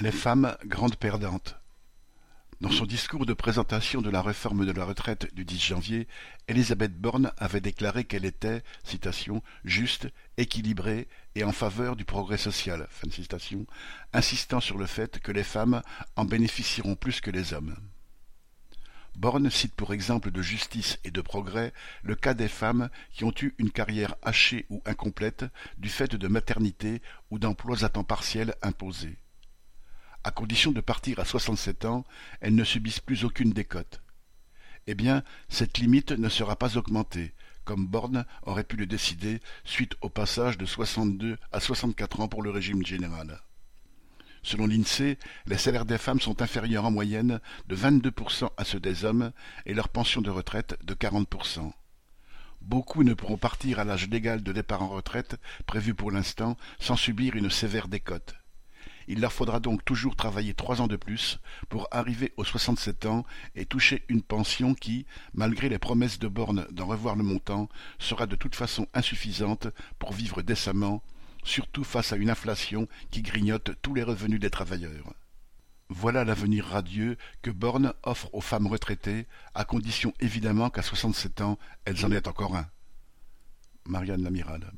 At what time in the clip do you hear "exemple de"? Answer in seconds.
19.92-20.40